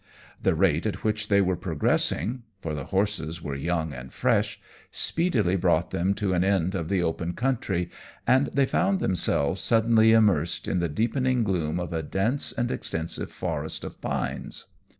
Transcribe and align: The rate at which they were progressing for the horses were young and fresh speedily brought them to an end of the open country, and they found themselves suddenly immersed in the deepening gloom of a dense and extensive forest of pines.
The 0.41 0.55
rate 0.55 0.87
at 0.87 1.03
which 1.03 1.27
they 1.27 1.41
were 1.41 1.55
progressing 1.55 2.41
for 2.59 2.73
the 2.73 2.85
horses 2.85 3.39
were 3.43 3.53
young 3.53 3.93
and 3.93 4.11
fresh 4.11 4.59
speedily 4.89 5.55
brought 5.55 5.91
them 5.91 6.15
to 6.15 6.33
an 6.33 6.43
end 6.43 6.73
of 6.73 6.89
the 6.89 7.03
open 7.03 7.33
country, 7.33 7.87
and 8.25 8.47
they 8.51 8.65
found 8.65 8.99
themselves 8.99 9.61
suddenly 9.61 10.11
immersed 10.11 10.67
in 10.67 10.79
the 10.79 10.89
deepening 10.89 11.43
gloom 11.43 11.79
of 11.79 11.93
a 11.93 12.01
dense 12.01 12.51
and 12.51 12.71
extensive 12.71 13.31
forest 13.31 13.83
of 13.83 14.01
pines. 14.01 14.65